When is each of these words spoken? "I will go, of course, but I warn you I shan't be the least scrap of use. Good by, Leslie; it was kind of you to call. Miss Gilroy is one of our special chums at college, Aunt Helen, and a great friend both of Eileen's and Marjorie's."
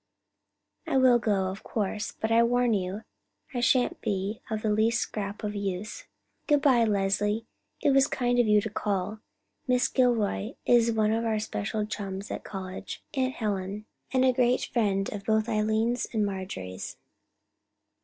"I 0.87 0.97
will 0.97 1.19
go, 1.19 1.49
of 1.51 1.61
course, 1.61 2.11
but 2.11 2.31
I 2.31 2.41
warn 2.41 2.73
you 2.73 3.03
I 3.53 3.59
shan't 3.59 4.01
be 4.01 4.41
the 4.49 4.71
least 4.71 4.99
scrap 4.99 5.43
of 5.43 5.53
use. 5.53 6.05
Good 6.47 6.59
by, 6.63 6.83
Leslie; 6.85 7.45
it 7.83 7.91
was 7.91 8.07
kind 8.07 8.39
of 8.39 8.47
you 8.47 8.61
to 8.61 8.69
call. 8.71 9.19
Miss 9.67 9.87
Gilroy 9.87 10.55
is 10.65 10.91
one 10.91 11.11
of 11.11 11.23
our 11.23 11.37
special 11.37 11.85
chums 11.85 12.31
at 12.31 12.43
college, 12.43 13.03
Aunt 13.13 13.35
Helen, 13.35 13.85
and 14.11 14.25
a 14.25 14.33
great 14.33 14.71
friend 14.73 15.07
both 15.27 15.43
of 15.47 15.49
Eileen's 15.49 16.07
and 16.11 16.25
Marjorie's." 16.25 16.97